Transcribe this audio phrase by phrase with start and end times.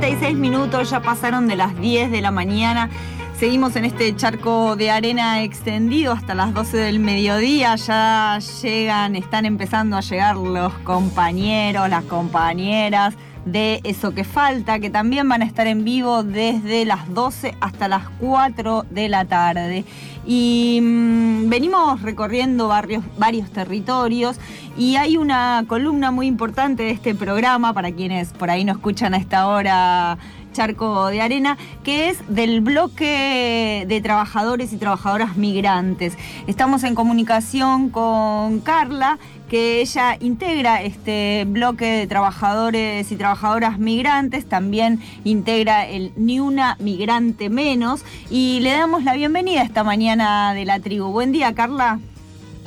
[0.00, 2.88] 36 minutos, ya pasaron de las 10 de la mañana.
[3.36, 7.74] Seguimos en este charco de arena extendido hasta las 12 del mediodía.
[7.74, 13.16] Ya llegan, están empezando a llegar los compañeros, las compañeras
[13.52, 17.88] de Eso que Falta, que también van a estar en vivo desde las 12 hasta
[17.88, 19.84] las 4 de la tarde.
[20.26, 24.38] Y mm, venimos recorriendo varios territorios
[24.76, 29.14] y hay una columna muy importante de este programa para quienes por ahí no escuchan
[29.14, 30.18] a esta hora
[30.52, 36.16] Charco de Arena, que es del bloque de trabajadores y trabajadoras migrantes.
[36.46, 39.18] Estamos en comunicación con Carla,
[39.48, 46.76] que ella integra este bloque de trabajadores y trabajadoras migrantes, también integra el Ni una
[46.78, 51.10] migrante menos y le damos la bienvenida esta mañana de la tribu.
[51.10, 51.98] Buen día, Carla.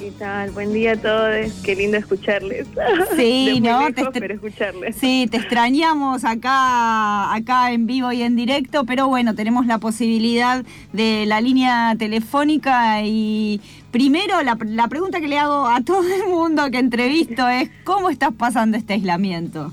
[0.02, 0.50] ¿Qué tal?
[0.50, 1.54] Buen día a todos.
[1.64, 2.68] Qué lindo escucharles.
[3.16, 3.88] Sí, ¿no?
[4.14, 4.96] pero escucharles.
[4.96, 10.66] Sí, te extrañamos acá, acá en vivo y en directo, pero bueno, tenemos la posibilidad
[10.92, 16.30] de la línea telefónica y primero la, la pregunta que le hago a todo el
[16.30, 19.72] mundo que entrevisto es ¿cómo estás pasando este aislamiento?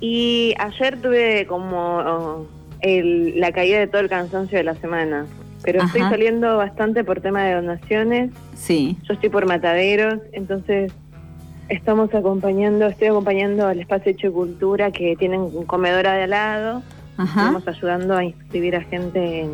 [0.00, 2.46] Y ayer tuve como
[2.82, 5.26] la caída de todo el cansancio de la semana
[5.62, 8.30] pero estoy saliendo bastante por tema de donaciones.
[8.54, 8.96] Sí.
[9.02, 10.92] Yo estoy por mataderos, entonces
[11.68, 16.82] estamos acompañando, estoy acompañando al espacio Hecho Cultura que tienen comedora de al lado.
[17.18, 19.50] Estamos ayudando a inscribir a gente en,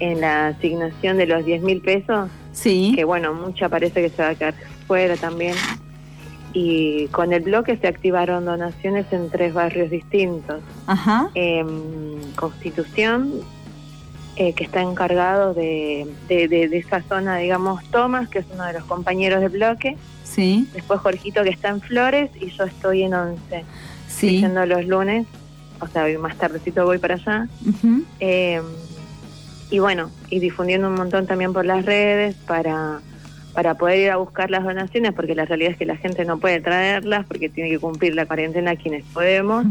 [0.00, 2.28] en la asignación de los 10 mil pesos.
[2.52, 2.92] Sí.
[2.96, 4.54] Que bueno, mucha parece que se va a quedar
[4.86, 5.54] fuera también.
[6.52, 10.60] Y con el bloque se activaron donaciones en tres barrios distintos.
[10.86, 11.30] Ajá.
[12.34, 13.42] Constitución,
[14.36, 18.84] eh, que está encargado de, de, esa zona, digamos, Tomás, que es uno de los
[18.84, 19.96] compañeros del bloque.
[20.24, 20.66] Sí.
[20.72, 23.64] Después Jorgito, que está en Flores, y yo estoy en Once.
[24.08, 24.40] Sí.
[24.40, 25.26] Yendo los lunes,
[25.80, 27.48] o sea, más tardecito voy para allá.
[28.18, 28.64] Em,
[29.70, 33.00] y bueno, y difundiendo un montón también por las redes para,
[33.54, 36.38] para poder ir a buscar las donaciones, porque la realidad es que la gente no
[36.38, 39.64] puede traerlas porque tiene que cumplir la cuarentena quienes podemos.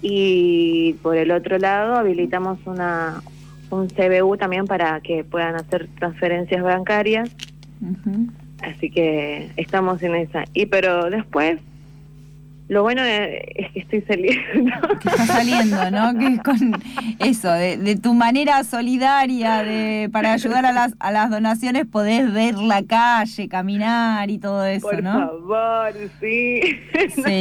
[0.00, 3.22] Y por el otro lado, habilitamos una,
[3.70, 7.30] un CBU también para que puedan hacer transferencias bancarias.
[8.62, 10.44] Así que estamos en esa.
[10.54, 11.60] Y pero después
[12.68, 14.38] lo bueno es que estoy saliendo.
[15.00, 16.18] Que estás saliendo, ¿no?
[16.18, 16.82] Que con
[17.20, 22.56] eso, de, tu manera solidaria de para ayudar a las, a las donaciones podés ver
[22.56, 25.30] la calle, caminar y todo eso, Por ¿no?
[25.30, 26.60] Por favor, sí.
[27.14, 27.40] sí.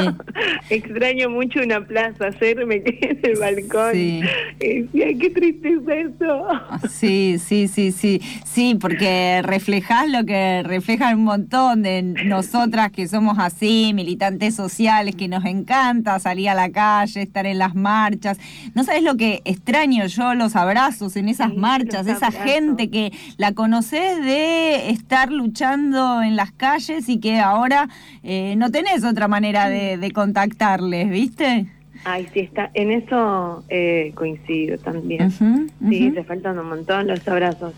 [0.70, 3.94] Extraño mucho una plaza, hacerme en el balcón.
[3.94, 4.22] Sí.
[4.62, 6.48] ay, qué tristeza eso.
[6.90, 8.22] Sí, sí, sí, sí.
[8.46, 15.16] Sí, porque reflejás lo que reflejan un montón de nosotras que somos así, militantes sociales
[15.18, 18.40] que nos encanta salir a la calle, estar en las marchas.
[18.74, 23.54] No sabes lo que extraño yo, los abrazos en esas marchas, esa gente que la
[23.54, 27.90] conoces de estar luchando en las calles y que ahora
[28.24, 31.68] eh, no tenés otra manera de, contactarles, ¿viste?
[32.06, 32.72] Ay, sí, está.
[32.74, 35.32] En eso eh, coincido también.
[35.32, 37.74] Sí, te faltan un montón los abrazos.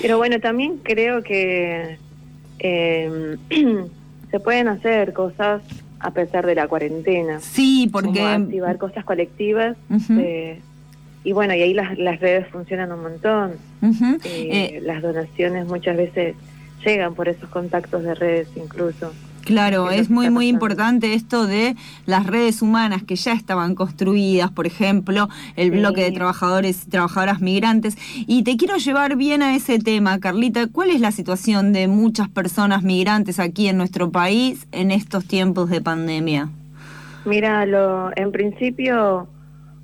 [0.00, 1.96] Pero bueno, también creo que
[2.58, 3.36] eh,
[4.30, 5.62] se pueden hacer cosas
[6.04, 7.40] a pesar de la cuarentena.
[7.40, 8.20] Sí, porque...
[8.20, 9.74] activar cosas colectivas.
[10.10, 10.60] Eh,
[11.24, 13.52] y bueno, y ahí las, las redes funcionan un montón.
[13.82, 16.36] Eh, eh, las donaciones muchas veces
[16.84, 19.12] llegan por esos contactos de redes incluso.
[19.44, 24.66] Claro, es muy, muy importante esto de las redes humanas que ya estaban construidas, por
[24.66, 27.96] ejemplo, el bloque de trabajadores y trabajadoras migrantes.
[28.26, 30.66] Y te quiero llevar bien a ese tema, Carlita.
[30.66, 35.68] ¿Cuál es la situación de muchas personas migrantes aquí en nuestro país en estos tiempos
[35.68, 36.48] de pandemia?
[37.26, 39.28] Mira, lo, en principio,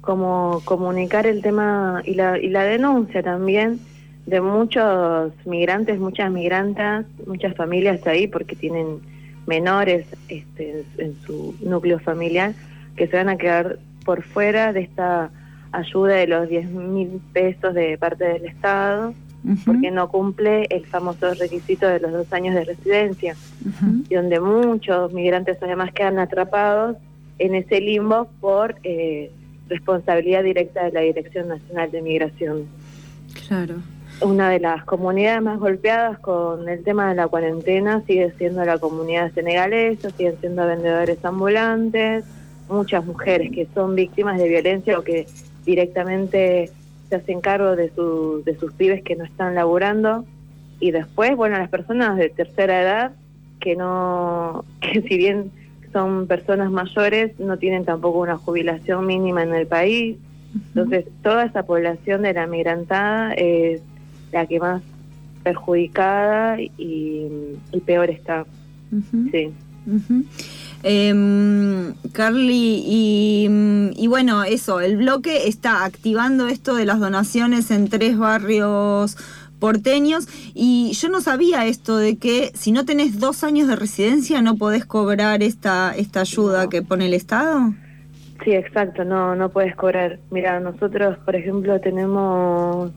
[0.01, 3.79] como comunicar el tema y la, y la denuncia también
[4.25, 9.01] de muchos migrantes, muchas migrantas, muchas familias ahí, porque tienen
[9.47, 12.55] menores este, en su núcleo familiar
[12.97, 15.31] que se van a quedar por fuera de esta
[15.73, 19.15] ayuda de los 10 mil pesos de parte del Estado,
[19.65, 23.37] porque no cumple el famoso requisito de los dos años de residencia,
[24.09, 26.97] y donde muchos migrantes además quedan atrapados
[27.39, 29.31] en ese limbo por eh,
[29.69, 32.67] responsabilidad directa de la Dirección Nacional de Migración.
[33.49, 33.77] Claro
[34.23, 38.79] una de las comunidades más golpeadas con el tema de la cuarentena sigue siendo la
[38.79, 42.25] comunidad senegalesa, siguen siendo vendedores ambulantes,
[42.69, 45.27] muchas mujeres que son víctimas de violencia o que
[45.65, 46.71] directamente
[47.09, 50.25] se hacen cargo de, su, de sus pibes que no están laburando.
[50.79, 53.13] Y después, bueno, las personas de tercera edad
[53.59, 55.51] que no, que si bien
[55.93, 60.17] son personas mayores, no tienen tampoco una jubilación mínima en el país.
[60.55, 63.83] Entonces, toda esa población de la migrantada es
[64.33, 64.83] la que más
[65.43, 67.27] perjudicada y,
[67.85, 68.45] peor está.
[69.31, 69.51] Sí.
[70.83, 78.17] Em, Carly, y, bueno, eso, el bloque está activando esto de las donaciones en tres
[78.19, 79.17] barrios
[79.59, 84.41] porteños y yo no sabía esto de que si no tenés dos años de residencia
[84.41, 87.75] no podés cobrar esta, esta ayuda que pone el Estado.
[88.43, 90.19] Sí, exacto, no, no puedes cobrar.
[90.31, 92.91] Mira, nosotros, por ejemplo, tenemos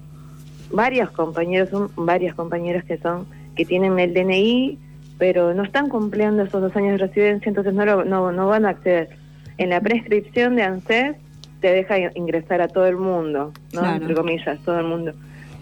[0.74, 3.25] varios compañeros, son varias compañeras que son,
[3.56, 4.78] que tienen el DNI,
[5.18, 8.70] pero no están cumpliendo esos dos años de residencia, entonces no, no, no van a
[8.70, 9.10] acceder.
[9.58, 11.16] En la prescripción de ANSES
[11.62, 13.96] te deja ingresar a todo el mundo, ¿no?
[13.96, 15.14] Entre comillas, todo el mundo.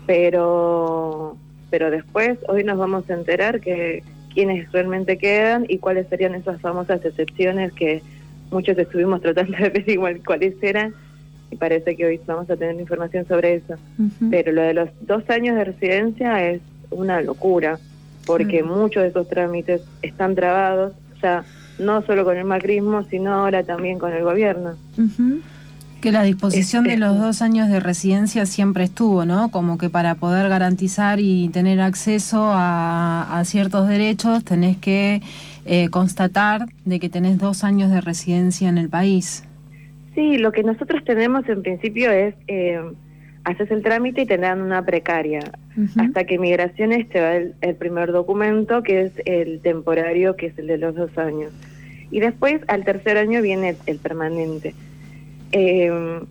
[0.07, 1.37] Pero,
[1.69, 4.01] pero después, hoy nos vamos a enterar que
[4.33, 8.01] quiénes realmente quedan y cuáles serían esas famosas excepciones que
[8.49, 10.93] muchos estuvimos tratando de ver igual cuáles eran
[11.51, 13.75] y parece que hoy vamos a tener información sobre eso.
[14.29, 17.77] Pero lo de los dos años de residencia es una locura,
[18.25, 21.43] porque muchos de esos trámites están trabados, ya
[21.77, 24.75] no solo con el macrismo, sino ahora también con el gobierno.
[25.99, 29.49] Que la disposición de los dos años de residencia siempre estuvo, ¿no?
[29.51, 35.21] Como que para poder garantizar y tener acceso a ciertos derechos tenés que
[35.65, 39.43] eh, constatar de que tenés dos años de residencia en el país.
[40.15, 42.81] Sí, lo que nosotros tenemos en principio es, eh,
[43.45, 45.39] haces el trámite y te dan una precaria,
[45.97, 50.67] hasta que Migraciones te da el, primer documento, que es el temporario, que es el
[50.67, 51.51] de los dos años.
[52.11, 54.75] Y después, al tercer año, viene el, permanente.
[55.53, 56.25] Em,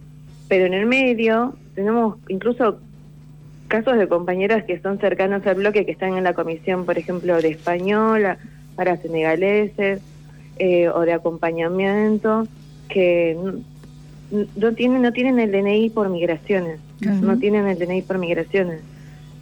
[0.48, 2.80] pero en el medio tenemos incluso
[3.68, 7.40] casos de compañeras que son cercanos al bloque, que están en la comisión, por ejemplo,
[7.40, 8.36] de española,
[8.76, 10.02] para senegaleses
[10.58, 12.46] eh, o de acompañamiento
[12.92, 13.36] que
[14.56, 18.80] no tienen no tienen el DNI por migraciones no tienen el DNI por migraciones.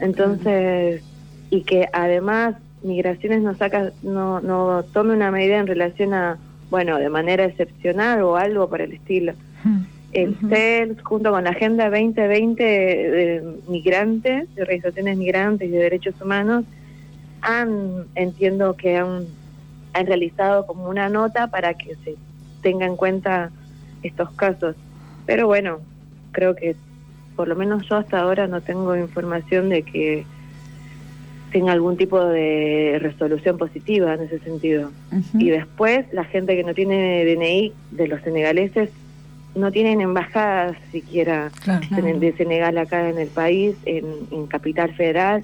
[0.00, 1.02] Entonces
[1.50, 6.38] y que además migraciones no saca no no tome una medida en relación a
[6.70, 9.32] bueno de manera excepcional o algo por el estilo.
[10.12, 16.14] El CELS junto con la Agenda 2020 de migrantes de organizaciones migrantes y de derechos
[16.22, 16.64] humanos
[17.42, 19.26] han, entiendo que han,
[19.92, 22.16] han realizado como una nota para que se
[22.62, 23.50] tenga en cuenta
[24.02, 24.76] estos casos.
[25.26, 25.78] Pero bueno,
[26.32, 26.76] creo que
[27.36, 30.24] por lo menos yo hasta ahora no tengo información de que
[31.52, 34.90] tenga algún tipo de resolución positiva en ese sentido.
[35.34, 38.90] Y después, la gente que no tiene DNI de los senegaleses
[39.54, 41.50] no tienen embajadas siquiera
[41.90, 45.42] de Senegal acá en el país, en, en Capital Federal.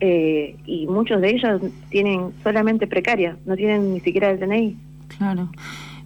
[0.00, 1.60] Eh, y muchos de ellos
[1.90, 4.76] tienen solamente precaria, no tienen ni siquiera el DNI.
[5.16, 5.50] Claro.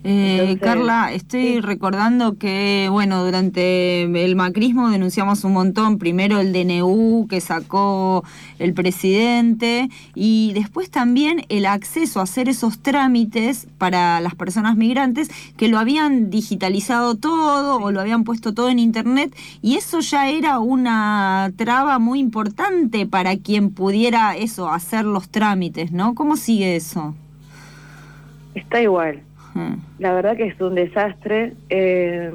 [0.05, 7.29] Eh, Carla, estoy recordando que, bueno, durante el macrismo denunciamos un montón, primero el DNU
[7.31, 8.25] que sacó
[8.59, 15.31] el presidente y después también el acceso a hacer esos trámites para las personas migrantes
[15.57, 19.33] que lo habían digitalizado todo o lo habían puesto todo en internet
[19.63, 25.93] y eso ya era una traba muy importante para quien pudiera eso, hacer los trámites,
[25.93, 26.17] ¿no?
[26.17, 27.15] ¿Cómo sigue eso?
[28.57, 29.23] Está igual
[29.99, 31.55] la verdad que es un desastre.
[31.69, 32.33] Eh,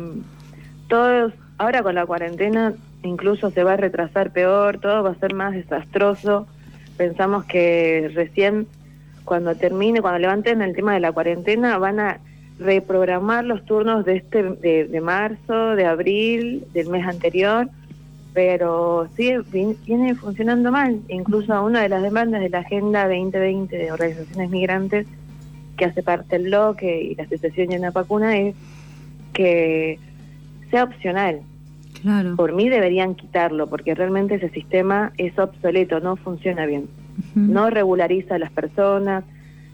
[0.87, 5.33] todos, ahora con la cuarentena incluso se va a retrasar peor, todo va a ser
[5.33, 6.47] más desastroso.
[6.97, 8.67] Pensamos que recién
[9.23, 12.19] cuando termine, cuando levanten el tema de la cuarentena, van a
[12.59, 17.69] reprogramar los turnos de este de, marzo, de abril, del mes anterior,
[18.33, 19.41] pero sigue
[19.85, 21.01] viene funcionando mal.
[21.09, 25.07] Incluso una de las demandas de la Agenda 2020 de organizaciones migrantes
[25.77, 28.55] que hace parte del bloque y la asociación Llena Vacuna es
[29.33, 29.99] que
[30.71, 31.41] sea opcional.
[32.01, 32.35] Claro.
[32.35, 36.87] Por mí deberían quitarlo, porque realmente ese sistema es obsoleto, no funciona bien.
[37.33, 39.23] No regulariza a las personas,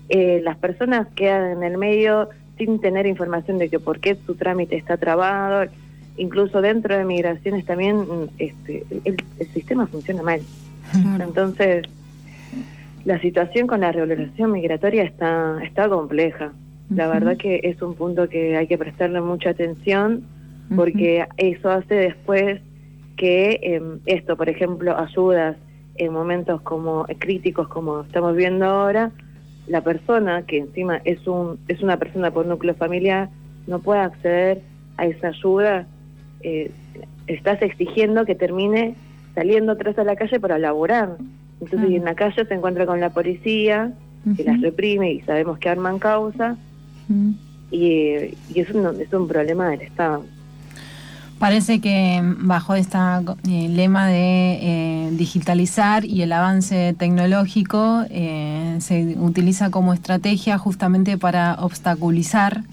[0.09, 4.35] eh, las personas quedan en el medio sin tener información de que por qué su
[4.35, 5.69] trámite está trabado.
[6.15, 8.05] Incluso dentro de migraciones también
[8.37, 9.17] este, el,
[9.53, 10.41] sistema funciona mal.
[11.19, 11.85] Entonces,
[13.05, 16.53] la situación con la regulación migratoria está, está compleja.
[16.89, 20.23] La verdad que es un punto que hay que prestarle mucha atención
[20.75, 22.61] porque eso hace después
[23.17, 25.57] que em, esto, por ejemplo, ayudas
[25.95, 29.11] en momentos como críticos como estamos viendo ahora,
[29.67, 33.29] la persona que encima es un es una persona por núcleo familiar
[33.67, 34.61] no puede acceder
[34.97, 35.87] a esa ayuda,
[36.41, 36.71] eh,
[37.27, 38.95] estás exigiendo que termine
[39.35, 41.17] saliendo atrás a la calle para laborar.
[41.63, 43.93] Entonces, en la calle se encuentra con la policía,
[44.35, 46.57] que las reprime y sabemos que arman causa,
[47.71, 50.23] y, y es, un, es un problema del Estado.
[51.39, 52.97] Parece que bajo este
[53.43, 61.55] lema de eh, digitalizar y el avance tecnológico eh, se utiliza como estrategia justamente para
[61.59, 62.63] obstaculizar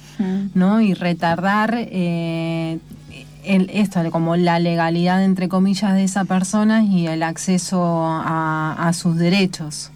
[0.54, 0.80] ¿no?
[0.80, 1.74] y retardar
[3.72, 9.90] esto, como la legalidad entre comillas de esa persona y el acceso a, sus derechos.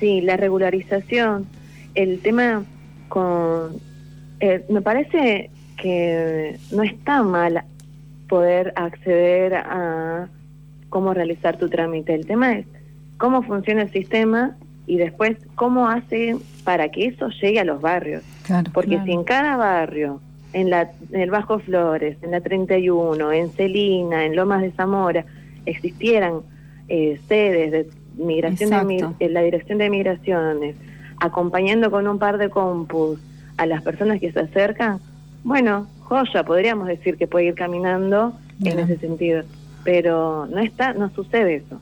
[0.00, 1.46] Sí, la regularización.
[1.94, 2.64] El tema
[3.08, 3.76] con...
[4.68, 7.64] me parece que no está mal
[8.28, 10.28] poder acceder a
[10.88, 12.14] cómo realizar tu trámite.
[12.14, 12.66] El tema es
[13.18, 14.56] cómo funciona el sistema
[14.86, 18.22] y después cómo hace para que eso llegue a los barrios.
[18.72, 20.20] Porque si en cada barrio,
[20.56, 25.26] en, la, en el Bajo Flores, en la 31, en Celina, en Lomas de Zamora,
[25.66, 26.40] existieran
[26.88, 30.74] eh, sedes de migración de, la Dirección de Migraciones,
[31.20, 33.20] acompañando con un par de compus
[33.58, 34.98] a las personas que se acercan,
[35.44, 38.32] bueno, joya, podríamos decir que puede ir caminando
[38.64, 39.42] en ese sentido,
[39.84, 41.78] pero no está, no sucede eso.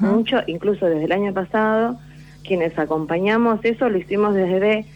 [0.00, 1.96] Mucho, incluso desde el año pasado,
[2.42, 4.86] quienes acompañamos eso lo hicimos desde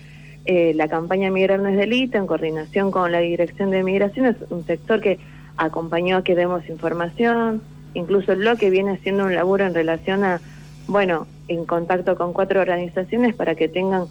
[0.44, 4.36] eh, la campaña Migrar no es delito, en coordinación con la Dirección de Migración, es
[4.50, 5.18] un sector que
[5.56, 7.62] acompañó a que demos información,
[7.94, 10.40] incluso el bloque viene haciendo un laburo en relación a,
[10.88, 14.06] bueno, en contacto con cuatro organizaciones para que tengan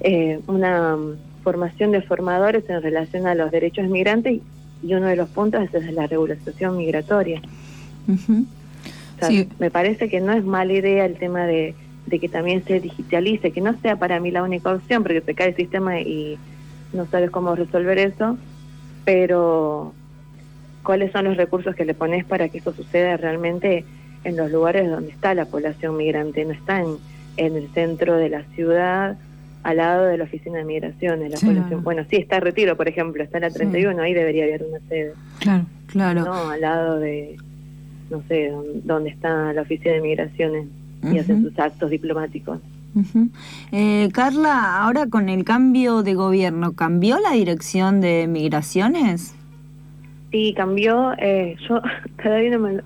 [0.00, 0.96] eh, una
[1.42, 4.40] formación de formadores en relación a los derechos migrantes
[4.82, 7.40] y uno de los puntos es la regulación migratoria.
[9.58, 11.74] Me parece que no es mala idea el tema de,
[12.08, 15.48] que también se digitalice, que no sea para mí la única opción, porque se cae
[15.48, 16.38] el sistema y
[16.92, 18.38] no sabes cómo resolver eso,
[19.04, 19.92] pero
[20.82, 23.84] cuáles son los recursos que le pones para que eso suceda realmente
[24.24, 26.96] en los lugares donde está la población migrante, no está en,
[27.36, 29.16] en el centro de la ciudad
[29.62, 31.42] al lado de la oficina de migraciones.
[31.42, 34.80] La bueno, sí, está Retiro, por ejemplo, está en la 31, ahí debería haber una
[34.88, 35.12] sede.
[35.40, 36.24] Claro, claro.
[36.24, 37.36] No, al lado de,
[38.10, 38.52] no sé,
[38.84, 40.66] donde está la oficina de migraciones
[41.02, 42.60] y hacen sus actos diplomáticos.
[43.72, 49.34] eh, Carla, ahora con el cambio de gobierno, ¿cambió la dirección de migraciones?
[50.30, 51.12] Sí, cambió.
[51.18, 51.80] Eh, yo
[52.22, 52.80] todavía no me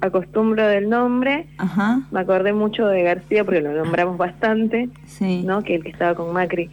[0.00, 1.46] acostumbro del nombre.
[2.10, 4.88] Me acordé mucho de García porque lo nombramos bastante,
[5.44, 5.62] ¿no?
[5.62, 6.70] Que el que estaba con Macri.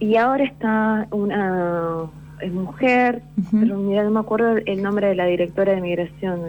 [0.00, 5.74] Y ahora está una es mujer, pero no me acuerdo el nombre de la directora
[5.74, 6.40] de migración.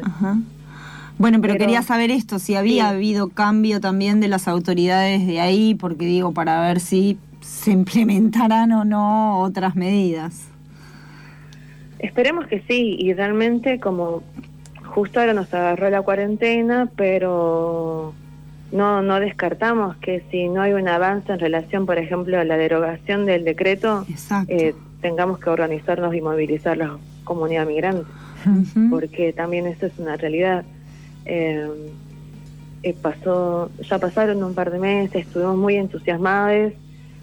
[1.17, 5.75] Bueno, pero, quería saber esto, si había habido cambio también de las autoridades de ahí,
[5.75, 10.49] porque digo, para ver si se implementarán o no otras medidas.
[11.99, 14.23] Esperemos que sí, y realmente como
[14.83, 18.13] justo ahora nos agarró la cuarentena, pero
[18.71, 22.57] no, no descartamos que si no hay un avance en relación, por ejemplo, a la
[22.57, 24.05] derogación del decreto,
[24.47, 28.09] eh, tengamos que organizarnos y movilizar la comunidad migrante,
[28.89, 30.65] porque también eso es una realidad.
[31.25, 31.67] Eh,
[32.83, 36.73] eh, pasó, ya pasaron un par de meses, estuvimos muy entusiasmados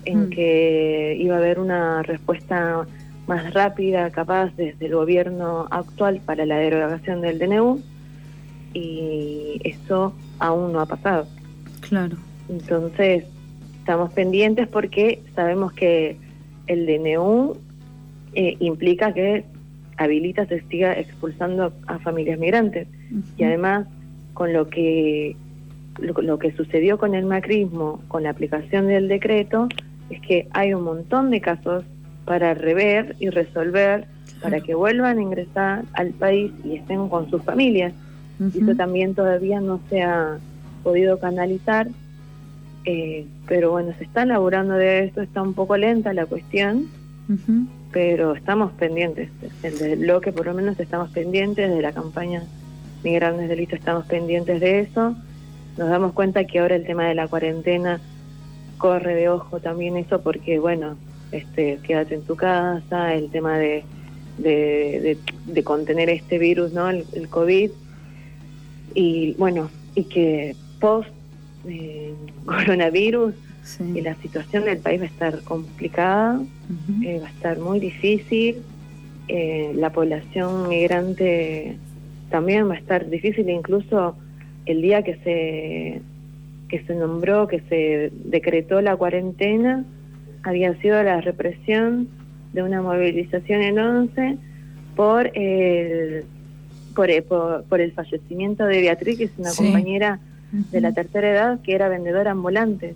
[0.05, 0.31] en mm.
[0.31, 2.87] que iba a haber una respuesta
[3.27, 7.81] más rápida, capaz, desde el gobierno actual para la derogación del DNU
[8.75, 11.27] y eso aún no ha pasado.
[11.81, 12.17] Claro.
[12.49, 13.25] Entonces,
[13.79, 16.17] estamos pendientes porque sabemos que
[16.67, 17.57] el DNU
[18.35, 19.45] eh, implica que
[20.05, 22.89] habilita se siga expulsando a familias migrantes.
[23.37, 23.87] Y además
[24.35, 25.37] con lo que
[25.99, 29.69] lo, que sucedió con el macrismo con la aplicación del decreto
[30.11, 31.85] es que hay un montón de casos
[32.25, 34.07] para rever y resolver,
[34.41, 37.93] para que vuelvan a ingresar al país y estén con sus familias.
[38.41, 40.39] Y eso también todavía no se ha
[40.83, 41.89] podido canalizar,
[42.85, 46.89] eh, pero bueno, se está elaborando de esto, está un poco lenta la cuestión,
[47.93, 49.29] pero estamos pendientes,
[49.61, 52.43] desde el bloque por lo menos estamos pendientes, de la campaña
[53.05, 55.15] Migrantes Delito estamos pendientes de eso,
[55.77, 58.01] nos damos cuenta que ahora el tema de la cuarentena
[58.79, 60.97] corre de ojo también eso porque bueno,
[61.33, 63.85] este, quédate en tu casa, el tema de,
[64.39, 66.91] de, contener este virus, ¿no?
[66.91, 67.71] El, COVID.
[68.95, 71.09] Y bueno, y que post
[71.67, 73.35] eh, coronavirus
[73.81, 76.41] y la situación del país va a estar complicada,
[77.05, 78.57] eh, va a estar muy difícil,
[79.29, 81.77] eh, la población migrante
[82.31, 84.17] también va a estar difícil, incluso
[84.67, 86.03] el día que se
[86.69, 89.85] que se nombró, que se decretó la cuarentena,
[90.43, 92.09] había sido la represión
[92.55, 94.39] de una movilización en 11
[94.97, 96.25] por el,
[96.95, 97.11] por,
[97.65, 100.19] por, el fallecimiento de Beatriz, que es una compañera
[100.53, 102.95] de la tercera edad que era vendedora ambulante.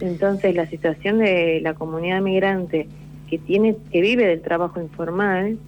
[0.00, 2.86] Entonces la situación de la comunidad migrante
[3.28, 5.58] que tiene que vive del trabajo informal,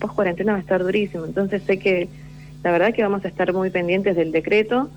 [0.00, 1.24] post cuarentena va a estar durísimo.
[1.24, 2.08] Entonces sé que
[2.62, 4.88] la verdad que vamos a estar muy pendientes del decreto,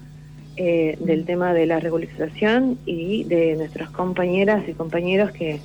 [0.57, 5.59] eh, del tema de la regularización y de nuestras compañeras y compañeros que,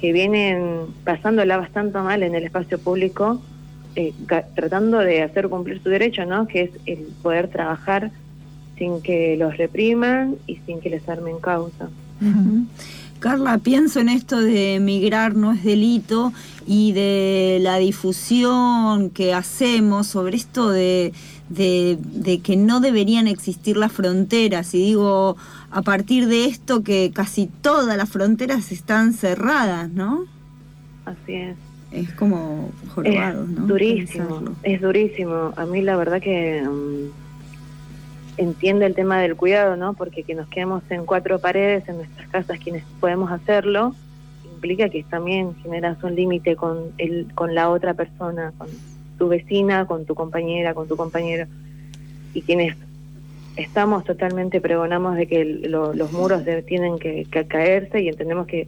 [0.00, 3.40] que vienen pasándola bastante mal en el espacio público,
[3.96, 4.12] eh,
[4.54, 6.46] tratando de hacer cumplir su derecho, ¿no?
[6.46, 8.10] Que es el poder trabajar
[8.76, 11.88] sin que los repriman y sin que les armen causa.
[13.20, 16.32] Carla, pienso en esto de migrar no es delito
[16.66, 21.12] y de la difusión que hacemos sobre esto de,
[21.48, 24.74] de, que no deberían existir las fronteras.
[24.74, 25.36] Y digo,
[25.70, 30.24] a partir de esto que casi todas las fronteras están cerradas, ¿no?
[31.06, 31.56] Así es.
[31.94, 33.66] Es como jorobado, ¿no?
[33.66, 35.52] Durísimo, es durísimo.
[35.56, 36.62] A mí la verdad que...
[36.62, 37.24] Mm,
[38.36, 39.94] entiende el tema del cuidado, ¿no?
[39.94, 43.94] Porque que nos quedemos en cuatro paredes en nuestras casas quienes podemos hacerlo
[44.54, 48.68] implica que también generas un límite con el con la otra persona, con
[49.18, 51.46] tu vecina, con tu compañera, con tu compañero
[52.32, 52.74] y quienes
[53.56, 58.66] estamos totalmente pregonamos de que los muros tienen que, que caerse y entendemos que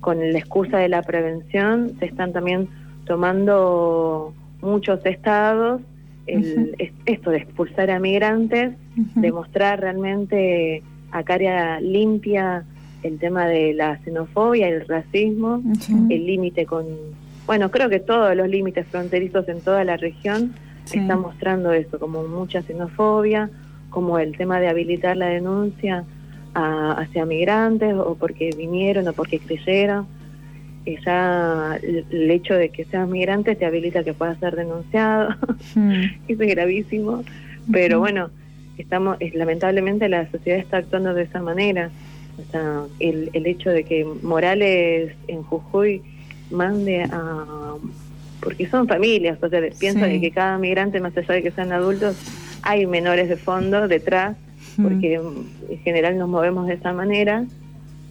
[0.00, 2.68] con la excusa de la prevención se están también
[3.04, 5.80] tomando muchos estados
[6.26, 6.76] el,
[7.06, 8.74] esto de expulsar a migrantes,
[9.14, 12.64] demostrar realmente a cara limpia
[13.02, 15.62] el tema de la xenofobia, el racismo,
[16.10, 16.84] el límite con,
[17.46, 22.24] bueno, creo que todos los límites fronterizos en toda la región están mostrando eso, como
[22.24, 23.50] mucha xenofobia,
[23.90, 26.04] como el tema de habilitar la denuncia
[26.54, 30.06] hacia migrantes o porque vinieron o porque creyeron.
[31.04, 35.34] Ya el hecho de que seas migrante te habilita que puedas ser denunciado,
[35.74, 36.02] hmm.
[36.28, 37.24] eso es gravísimo,
[37.70, 38.30] pero bueno,
[38.78, 41.90] estamos, es, lamentablemente la sociedad está actuando de esa manera,
[42.38, 46.00] o sea, el, el hecho de que Morales en Jujuy
[46.50, 47.74] mande a...
[48.40, 52.16] porque son familias, o sea, pienso que cada migrante, más allá de que sean adultos,
[52.62, 54.36] hay menores de fondo detrás,
[54.80, 57.44] porque en general nos movemos de esa manera,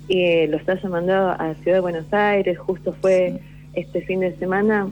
[0.08, 3.40] y lo está llamando a Ciudad de Buenos Aires, justo fue
[3.74, 4.90] este fin de semana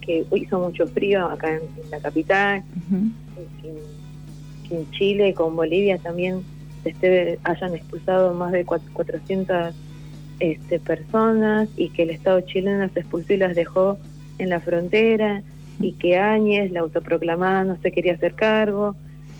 [0.00, 2.62] que hizo mucho frío acá en, la capital,
[3.60, 6.42] que, en Chile, con Bolivia también
[6.84, 9.74] este, hayan expulsado más de 400
[10.40, 13.98] este, personas y que el Estado chileno las expulsó y las dejó
[14.38, 15.42] en la frontera
[15.80, 18.94] y que Áñez, la autoproclamada, no se quería hacer cargo,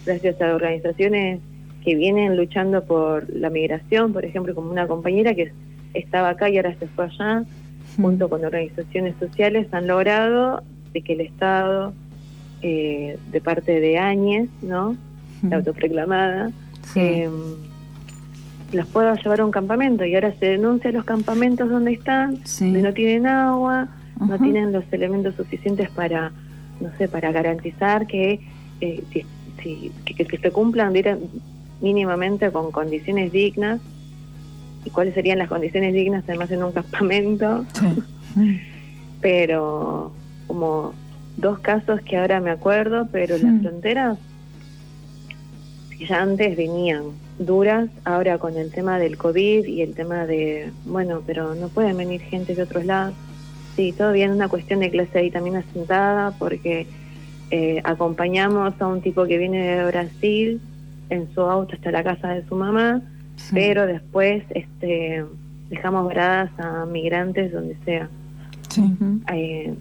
[0.05, 1.41] gracias a organizaciones
[1.85, 5.53] que vienen luchando por la migración, por ejemplo, como una compañera que
[5.95, 7.45] estaba acá y ahora se fue allá,
[7.97, 10.63] junto con organizaciones sociales, han logrado
[10.93, 11.93] de que el Estado,
[12.63, 14.97] eh, de parte de Áñez, ¿no?
[15.43, 16.51] La autoproclamada,
[16.95, 17.29] eh,
[18.73, 20.05] los pueda llevar a un campamento.
[20.05, 23.89] Y ahora se denuncia los campamentos donde están, donde no tienen agua,
[24.21, 26.33] no tienen los elementos suficientes para,
[26.81, 28.41] no sé, para garantizar que,
[28.81, 29.03] eh,
[29.63, 30.93] si, que, que, se cumplan
[31.81, 33.81] mínimamente con condiciones dignas.
[34.85, 37.65] ¿Y cuáles serían las condiciones dignas además en un campamento?
[39.21, 40.13] pero
[40.47, 40.93] como
[41.37, 44.19] dos casos que ahora me acuerdo, pero las fronteras
[45.99, 47.03] ya antes venían
[47.39, 51.97] duras, ahora con el tema del COVID y el tema de, bueno, pero no pueden
[51.97, 53.15] venir gente de otros lados.
[53.77, 56.87] Sí, todavía es una cuestión de clase ahí también asentada porque
[57.51, 60.61] eh, acompañamos a un tipo que viene de Brasil
[61.11, 63.03] en su auto hasta la casa de su mamá,
[63.53, 65.25] pero después este,
[65.71, 68.09] dejamos varadas a migrantes donde sea.
[68.69, 68.83] Sí,
[69.33, 69.75] eh,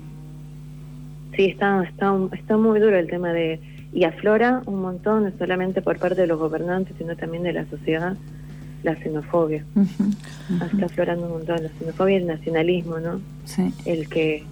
[1.36, 3.60] sí está, está, está muy duro el tema de...
[3.94, 7.66] Y aflora un montón, no solamente por parte de los gobernantes, sino también de la
[7.68, 8.16] sociedad,
[8.84, 9.64] la xenofobia.
[10.72, 13.22] Está aflorando un montón la xenofobia y el nacionalismo, ¿no?
[13.46, 13.74] Sí.
[13.86, 14.44] El que,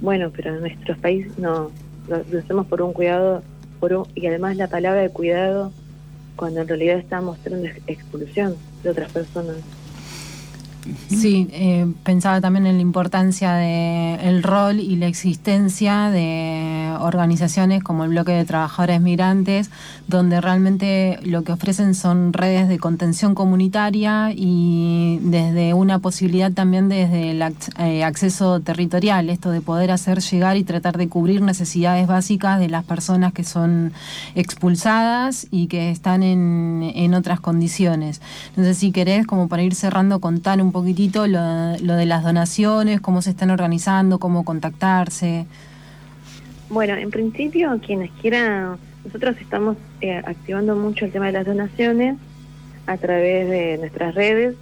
[0.00, 1.70] bueno, pero en nuestros países no,
[2.08, 3.42] lo, hacemos por un cuidado,
[3.78, 5.70] por y además la palabra de cuidado
[6.38, 9.56] cuando en realidad está mostrando expulsión de otras personas.
[11.08, 18.04] Sí, eh, pensaba también en la importancia del rol y la existencia de organizaciones como
[18.04, 19.70] el Bloque de Trabajadores Migrantes,
[20.06, 26.88] donde realmente lo que ofrecen son redes de contención comunitaria y desde una posibilidad también
[26.88, 27.42] desde el
[27.78, 32.68] eh, acceso territorial, esto de poder hacer llegar y tratar de cubrir necesidades básicas de
[32.68, 33.92] las personas que son
[34.34, 38.20] expulsadas y que están en, en otras condiciones.
[38.50, 43.22] Entonces, si querés, como para ir cerrando, contar un poquitito lo, de las donaciones, cómo
[43.22, 45.46] se están organizando, cómo contactarse.
[46.70, 52.16] Bueno, en principio, quienes quieran, nosotros estamos eh, activando mucho el tema de las donaciones
[52.86, 54.54] a través de nuestras redes.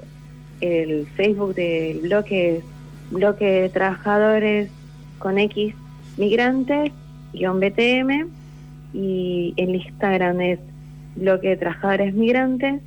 [0.61, 2.63] El Facebook del bloque
[3.11, 4.71] bloque de trabajadores
[5.19, 5.75] con X
[6.17, 6.93] migrantes,
[7.33, 8.29] guion BTM,
[8.93, 10.59] y el Instagram es
[11.17, 12.81] bloque de trabajadores migrantes.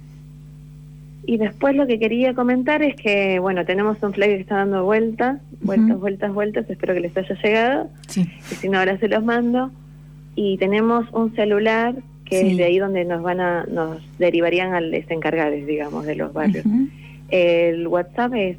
[1.31, 4.83] Y después lo que quería comentar es que, bueno, tenemos un flyer que está dando
[4.83, 7.87] vueltas, vueltas, vueltas, vueltas, espero que les haya llegado.
[8.07, 8.21] Sí.
[8.51, 9.69] Y si no, ahora se los mando.
[10.33, 11.93] Y tenemos un celular
[12.25, 12.47] que Sí.
[12.51, 16.65] es de ahí donde nos van a, nos derivarían al desencargados, digamos, de los barrios.
[16.65, 16.87] Ujú.
[17.29, 18.57] El WhatsApp es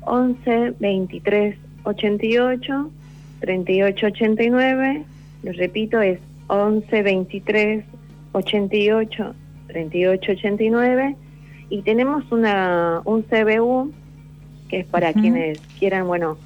[0.00, 1.54] 11 23
[1.84, 2.90] 88
[3.38, 5.02] 38 89.
[5.44, 7.84] Lo repito, es 11 23
[8.32, 9.34] 88
[9.68, 11.16] 38 89.
[11.70, 13.92] Y tenemos una un CBU
[14.68, 15.20] que es para Ujú.
[15.20, 16.36] quienes quieran, bueno,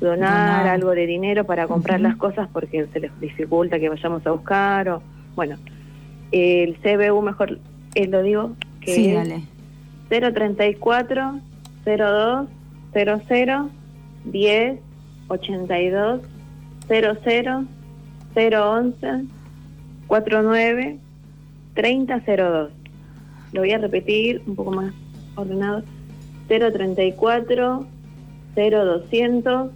[0.00, 0.66] donar, Donar.
[0.68, 2.08] algo de dinero para comprar Ujú.
[2.08, 5.02] las cosas porque se les dificulta que vayamos a buscar o
[5.34, 5.56] bueno,
[6.32, 7.58] el CBU mejor
[7.94, 9.42] eh, lo digo que Sí, es dale.
[10.08, 11.40] 034
[11.84, 12.48] 02
[12.92, 13.70] 00
[14.24, 14.80] 10
[15.28, 16.20] 82
[16.88, 17.64] 00
[18.34, 19.24] 011
[20.06, 20.98] 49
[21.74, 22.70] 3002.
[23.52, 24.94] Lo voy a repetir un poco más
[25.36, 25.82] ordenado.
[26.48, 27.86] 034
[28.54, 29.70] 0200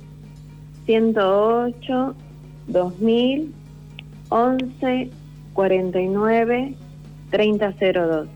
[0.87, 2.15] 108
[2.67, 3.55] 2000
[4.29, 5.11] 11
[5.53, 6.75] 49
[7.31, 8.29] 3002.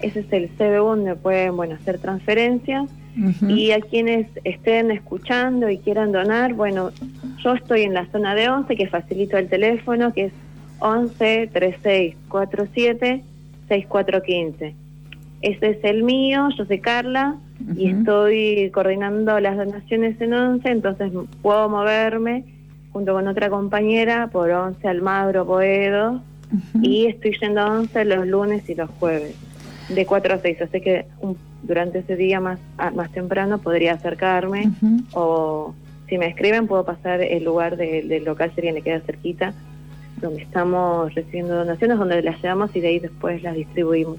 [0.00, 2.90] Ese es el CBU donde pueden bueno, hacer transferencias.
[3.18, 3.50] Ujú.
[3.50, 6.90] Y a quienes estén escuchando y quieran donar, bueno,
[7.42, 10.32] yo estoy en la zona de 11, que facilito el teléfono, que es
[10.78, 13.24] 11 36 47
[13.70, 14.74] 6415.
[15.42, 17.36] Ese es el mío, yo soy Carla
[17.76, 17.98] y Ujú.
[18.00, 22.44] estoy coordinando las donaciones en 11, entonces puedo moverme
[22.92, 26.20] junto con otra compañera por 11 Almagro, Boedo,
[26.52, 26.82] Ujú.
[26.84, 29.34] y estoy yendo a 11 los lunes y los jueves,
[29.88, 30.60] de 4 a 6.
[30.62, 35.02] Así que un- durante ese día más, a- más temprano podría acercarme Ujú.
[35.12, 35.74] o
[36.08, 39.54] si me escriben puedo pasar el lugar de- del local, sería me queda cerquita,
[40.20, 44.16] donde estamos recibiendo donaciones, donde las llevamos y de ahí después las distribuimos.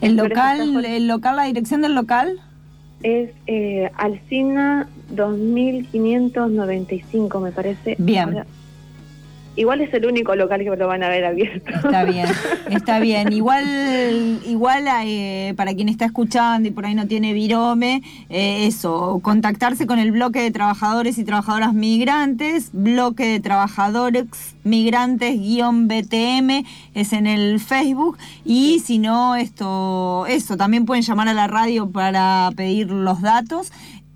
[0.00, 2.40] El local, el local, la dirección del local.
[3.02, 7.94] Es eh, Alcina 2595, me parece.
[7.98, 8.28] Bien.
[8.28, 8.46] Ahora,
[9.58, 11.70] igual es el único local que lo van a ver abierto.
[11.70, 12.26] Está bien,
[12.70, 13.32] está bien.
[13.32, 19.20] Igual, igual eh, para quien está escuchando y por ahí no tiene virome, eh, eso,
[19.22, 24.26] contactarse con el bloque de trabajadores y trabajadoras migrantes, bloque de trabajadores
[24.64, 31.28] migrantes guion BTM es en el Facebook y si no esto, eso, también pueden llamar
[31.28, 33.72] a la radio para pedir los datos.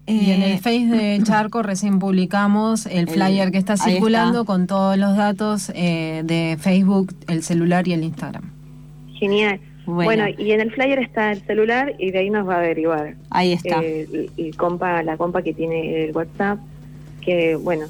[0.07, 4.41] Y en Eh, el Face de Charco recién publicamos el El- flyer que está circulando
[4.41, 4.53] está.
[4.53, 8.51] con todos los datos eh, de Facebook, el celular y el Instagram.
[9.19, 9.61] Genial.
[9.87, 10.23] Bueno.
[10.25, 10.25] Bueno.
[10.39, 13.15] y en el flyer está el celular y de ahí nos va a derivar.
[13.31, 13.81] ahí está.
[13.83, 16.59] Eh, compa, la compa que tiene el WhatsApp,
[17.21, 17.87] que bueno,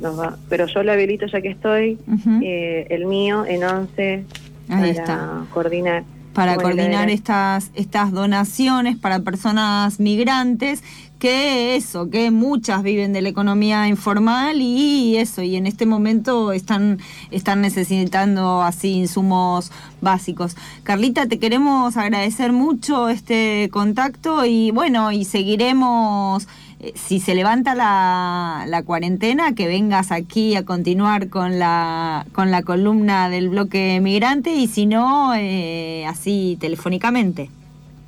[0.00, 1.98] nos va, pero yo lo habilito ya que estoy,
[2.42, 4.24] eh, el mío en 11 Ahí
[4.68, 5.44] para está.
[5.52, 6.04] coordinar.
[6.34, 10.82] para coordinar estas, estas donaciones para personas migrantes,
[11.18, 16.52] que eso, que muchas viven de la economía informal y eso, y en este momento
[16.52, 16.98] están,
[17.30, 20.56] están necesitando así insumos básicos.
[20.84, 26.46] Carlita, te queremos agradecer mucho este contacto y bueno, y seguiremos
[26.80, 32.52] eh, si se levanta la, la cuarentena, que vengas aquí a continuar con la, con
[32.52, 37.50] la columna del bloque migrante y si no, eh, así telefónicamente.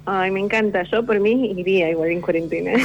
[0.07, 0.83] Ay, me encanta.
[0.85, 2.73] Yo por mí iría igual en cuarentena.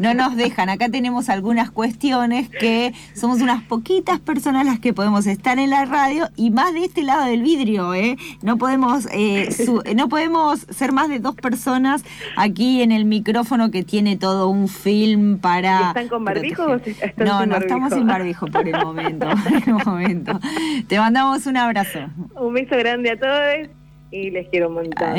[0.00, 5.26] No nos dejan, acá tenemos algunas cuestiones que somos unas poquitas personas las que podemos
[5.26, 8.16] estar en la radio y más de este lado del vidrio, ¿eh?
[8.42, 12.04] No podemos, eh, su- no podemos ser más de dos personas
[12.36, 15.80] aquí en el micrófono que tiene todo un film para...
[15.80, 17.96] ¿Y están con barbijo o están no, sin no estamos barbijo?
[17.96, 20.40] sin barbijo por el momento, por el momento.
[20.88, 22.00] Te mandamos un abrazo.
[22.38, 23.68] un beso grande a todos
[24.14, 25.14] y les quiero un montón.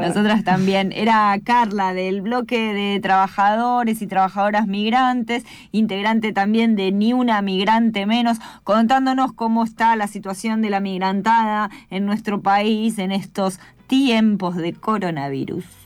[0.00, 0.90] Nosotras también.
[0.92, 8.06] Era Carla del bloque de trabajadores y trabajadoras migrantes, integrante también de Ni una migrante
[8.06, 14.56] menos, contándonos cómo está la situación de la migrantada en nuestro país en estos tiempos
[14.56, 15.79] de coronavirus.